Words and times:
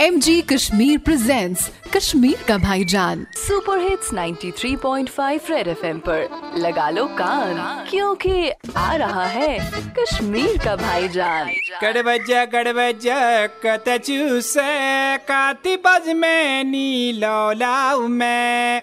M 0.00 0.18
G 0.20 0.42
Kashmir 0.42 0.98
presents 0.98 1.70
Kashmir 1.96 2.44
का 2.48 2.56
भाईजान 2.58 3.26
super 3.36 3.78
hits 3.78 4.12
93.5 4.14 5.50
red 5.50 5.68
FM 5.68 5.98
पर। 5.98 6.54
लगा 6.56 6.88
लो 6.90 7.04
कान 7.06 7.86
क्योंकि 7.90 8.50
आ 8.76 8.94
रहा 8.94 9.26
है 9.26 9.58
कश्मीर 9.98 10.58
का 10.64 10.76
भाईजान। 10.76 11.50
कड़ 11.80 12.02
बजा 12.02 12.44
कड़ 12.44 12.68
बजा 12.68 13.46
कत 13.66 13.84
चूसे 14.04 15.18
काती 15.18 15.76
बज 15.76 16.08
में 16.08 16.64
नी 16.64 17.12
लौलाऊ 17.12 18.08
में। 18.08 18.82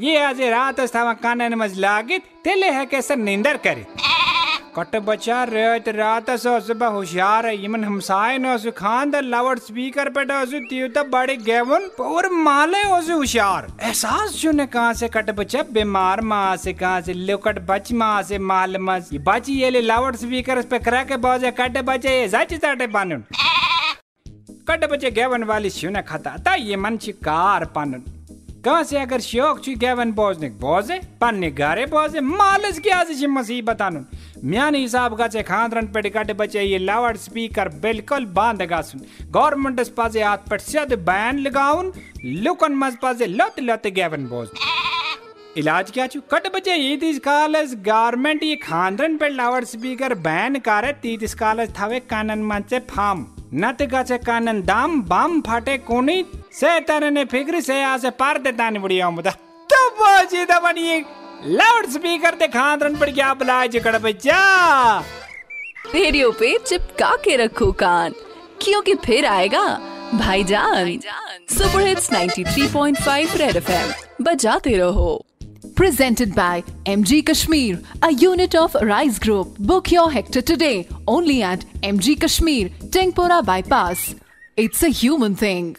ये 0.00 0.16
आज 0.16 0.40
रात 0.42 0.80
स्थावा 0.80 1.12
कानन 1.12 1.54
मज 1.54 1.78
लागित, 1.78 2.22
तेले 2.44 2.68
है 2.70 2.84
कैसे 2.86 3.16
निंदर 3.16 3.56
करे। 3.56 3.84
कट 4.76 4.94
बचा 4.98 5.42
रेत 5.44 5.88
रात 5.88 6.30
सो 6.40 6.58
सुबह 6.60 6.86
होशियार 6.86 7.46
है 7.46 7.64
यमन 7.64 7.84
हमसाए 7.84 8.38
न 8.38 8.56
सु 8.56 8.70
खान 8.70 9.10
द 9.10 9.20
स्पीकर 9.58 10.08
पे 10.08 10.24
डसु 10.24 10.58
तियो 10.60 10.88
त 10.88 11.04
बड़े 11.06 11.36
गेवन, 11.38 11.82
और 12.00 12.28
माले 12.32 12.82
ओसु 12.90 13.14
होशियार। 13.14 13.66
एहसास 13.82 14.34
जुने 14.40 14.66
कहाँ 14.66 14.94
से 14.94 15.08
कट 15.08 15.30
बचा, 15.30 15.62
बीमार 15.70 16.20
माँ 16.22 16.56
से 16.56 16.72
कहाँ 16.72 17.00
से 17.00 17.12
लोकट 17.12 17.58
बच 17.68 17.92
माँ 17.94 18.22
से 18.22 18.38
माल 18.40 18.78
मस 18.80 19.10
ये 19.12 19.18
बची 19.20 19.58
ये 19.60 19.70
ले 19.70 19.80
लाउड 19.82 20.16
स्पीकर 20.16 20.62
पे 20.62 20.78
करा 20.78 21.02
के 21.04 21.16
बाजे, 21.18 21.50
कट 21.50 21.76
बचे 21.82 22.20
ये 22.20 22.28
जाची 22.28 22.56
ताटे 22.56 22.86
पानुन। 22.86 23.24
कट 24.68 24.88
बचे 24.90 25.10
गेवन 25.10 25.44
वाली 25.44 25.70
सुने 25.70 26.02
खाता 26.02 26.36
ता 26.38 26.54
ये 26.54 26.76
मन 26.76 26.96
कार 27.20 27.64
पानुन। 27.74 28.04
से 28.66 28.98
अगर 28.98 29.20
शौक 29.20 29.60
छु 29.64 29.72
गेवन 29.80 30.10
बोजने 30.12 30.48
बोजे 30.60 30.98
बोजे 31.22 32.20
मालस 32.20 32.78
की 32.78 32.90
आज 32.90 33.12
छि 33.20 33.26
मुसीबत 33.26 33.82
आनुन 33.82 34.04
म्यान 34.44 34.74
हिसाब 34.74 35.16
का 35.18 35.28
चे 35.28 35.42
खांद्रन 35.42 35.86
पे 35.86 36.10
कट 36.10 36.32
बचे, 36.36 36.62
ये 36.62 36.78
लाउड 36.78 37.16
स्पीकर 37.16 37.68
बिल्कुल 37.80 38.26
बाँध 38.26 38.62
गासुन 38.62 39.00
गवर्नमेंट 39.30 39.80
पाजे 39.96 40.22
हाथ 40.22 40.38
पर 40.50 40.58
सद 40.60 40.92
बैन 41.06 41.38
लगाउन 41.38 41.92
लुकन 42.24 42.74
मज 42.74 42.96
पाजे 43.02 43.26
लत 43.26 43.60
लत 43.60 43.86
गेवन 43.94 44.26
बोज 44.26 44.48
इलाज 45.58 45.90
क्या 45.90 46.06
छु 46.06 46.20
कट 46.32 46.54
बचे, 46.54 46.74
ये 46.74 46.96
दिस 46.96 47.18
कालस 47.18 47.74
गारमेंट 47.86 48.42
ये 48.42 48.56
खांद्रन 48.58 49.16
पे 49.16 49.28
लाउड 49.28 49.64
स्पीकर 49.64 50.14
बैन 50.20 50.58
करे, 50.58 50.92
तीस 51.02 51.34
कालस 51.34 51.78
थावे 51.80 52.00
कानन 52.00 52.42
मंचे 52.44 52.78
फार्म 52.90 53.26
तो 59.72 60.70
लाउड 61.46 61.86
स्पीकर 61.86 62.46
खांद्रन 62.46 62.96
पड़ 62.96 63.10
गया 63.10 64.98
रेडियो 65.94 66.30
पे 66.32 66.58
चिपका 66.66 67.16
के 67.16 67.36
रखो 67.36 67.72
कान 67.72 68.12
क्योंकि 68.62 68.94
फिर 68.94 69.26
आएगा 69.26 69.80
भाईजान। 70.14 71.00
सुपर 71.50 71.86
हिट्स 71.86 72.10
93.5 72.12 73.36
रेड 73.36 73.56
एफएम 73.56 73.92
बजाते 74.24 74.76
रहो। 74.76 75.26
Presented 75.80 76.30
by 76.34 76.62
MG 76.88 77.22
Kashmir, 77.22 77.76
a 78.04 78.08
unit 78.22 78.54
of 78.54 78.74
Rise 78.90 79.18
Group. 79.18 79.46
Book 79.70 79.88
your 79.88 80.12
hectare 80.12 80.44
today 80.50 80.99
only 81.10 81.42
at 81.42 81.64
MG 81.82 82.18
Kashmir, 82.20 82.68
Tengpora 82.94 83.44
Bypass. 83.44 84.14
It's 84.56 84.82
a 84.82 84.88
human 84.88 85.34
thing. 85.34 85.76